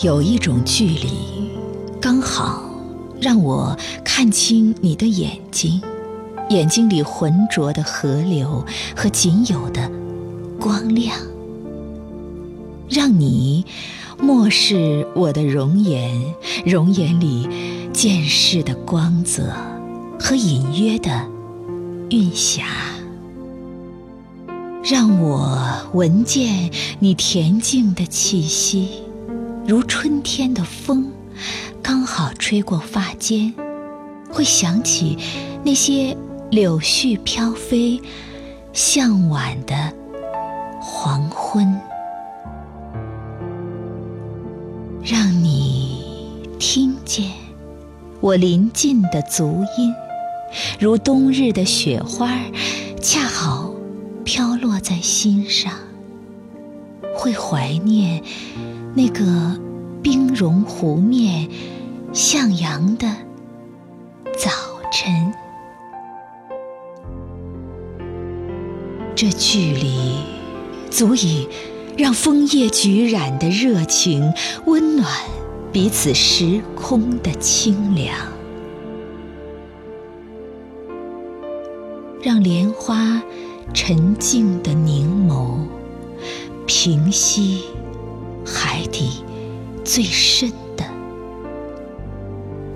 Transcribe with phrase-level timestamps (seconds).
[0.00, 1.08] 有一种距离，
[2.00, 2.62] 刚好
[3.20, 5.82] 让我看清你的眼睛，
[6.50, 8.64] 眼睛里浑浊的河流
[8.94, 9.90] 和仅有的
[10.60, 11.18] 光亮，
[12.88, 13.66] 让你
[14.20, 16.32] 漠视我的容颜，
[16.64, 17.48] 容颜里
[17.92, 19.52] 见识的光泽
[20.20, 21.26] 和隐约的
[22.10, 22.62] 韵霞，
[24.84, 25.58] 让我
[25.92, 26.70] 闻见
[27.00, 29.07] 你恬静的气息。
[29.68, 31.12] 如春天的风，
[31.82, 33.52] 刚好吹过发间，
[34.30, 35.18] 会想起
[35.62, 36.16] 那些
[36.50, 38.00] 柳絮飘飞、
[38.72, 39.92] 向晚的
[40.80, 41.78] 黄昏。
[45.04, 47.30] 让你听见
[48.22, 49.94] 我临近的足音，
[50.80, 52.40] 如冬日的雪花，
[53.02, 53.74] 恰好
[54.24, 55.74] 飘落在心上，
[57.14, 58.22] 会怀念。
[58.98, 59.56] 那个
[60.02, 61.48] 冰融湖面、
[62.12, 63.06] 向阳的
[64.36, 64.50] 早
[64.90, 65.32] 晨，
[69.14, 70.16] 这距离
[70.90, 71.48] 足以
[71.96, 74.32] 让枫叶举染的热情
[74.66, 75.08] 温暖
[75.72, 78.16] 彼此时空的清凉，
[82.20, 83.22] 让莲花
[83.72, 85.60] 沉静的凝眸
[86.66, 87.62] 平息。
[88.90, 89.24] 底
[89.84, 90.84] 最深的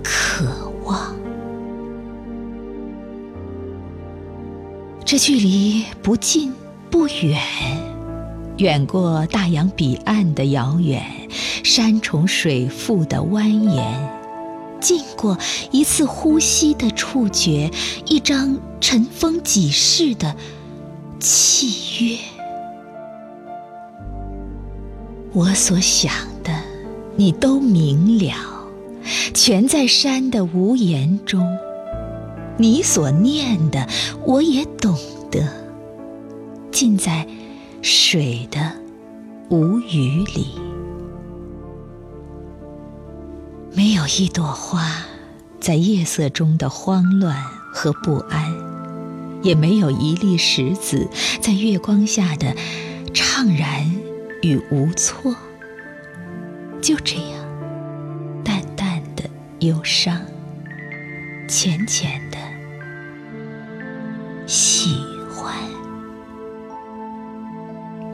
[0.03, 1.15] 渴望，
[5.05, 6.53] 这距离不近
[6.91, 7.39] 不远，
[8.59, 11.05] 远过大洋彼岸的遥远，
[11.63, 13.83] 山重水复的蜿蜒，
[14.81, 15.37] 近过
[15.71, 17.71] 一次呼吸的触觉，
[18.07, 20.35] 一张尘封几世的
[21.21, 22.19] 契约。
[25.35, 26.13] 我所想
[26.45, 26.53] 的，
[27.17, 28.35] 你都明了，
[29.33, 31.41] 全在山的无言中；
[32.59, 33.89] 你所念的，
[34.27, 34.95] 我也懂
[35.31, 35.43] 得，
[36.71, 37.27] 尽在
[37.81, 38.73] 水的
[39.49, 40.49] 无语里。
[43.75, 45.03] 没有一朵花
[45.59, 47.43] 在夜色中的慌乱
[47.73, 48.53] 和不安，
[49.43, 51.09] 也没有一粒石子
[51.41, 52.55] 在月光下的
[53.15, 54.02] 怅然。
[54.43, 55.35] 与无措，
[56.81, 59.23] 就这样，淡淡的
[59.61, 60.21] 忧伤，
[61.49, 62.39] 浅浅的
[64.45, 64.97] 喜
[65.31, 65.55] 欢，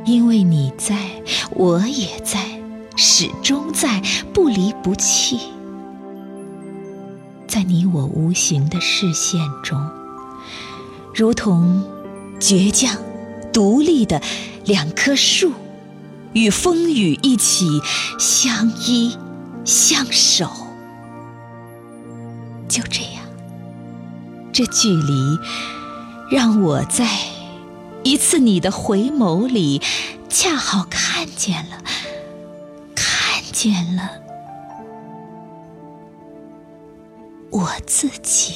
[0.05, 1.22] 因为你在，
[1.53, 2.60] 我也在，
[2.95, 4.03] 始终在，
[4.34, 5.41] 不离不弃，
[7.47, 9.81] 在你我无形的视线中，
[11.15, 11.83] 如同
[12.39, 13.00] 倔强、
[13.50, 14.21] 独立的
[14.66, 15.53] 两棵树。
[16.33, 17.81] 与风雨一起
[18.19, 19.16] 相依
[19.65, 20.50] 相守，
[22.69, 23.25] 就这样，
[24.53, 25.39] 这距离
[26.31, 27.06] 让我在
[28.03, 29.83] 一次你的回眸里，
[30.28, 31.83] 恰好看见了，
[32.95, 34.10] 看见了
[37.50, 38.55] 我自己。